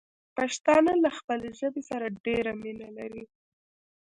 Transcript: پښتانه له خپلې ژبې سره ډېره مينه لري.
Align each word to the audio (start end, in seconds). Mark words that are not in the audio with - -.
پښتانه 0.37 0.91
له 1.03 1.09
خپلې 1.17 1.49
ژبې 1.59 1.81
سره 1.89 2.05
ډېره 2.25 2.51
مينه 2.61 2.89
لري. 2.97 3.23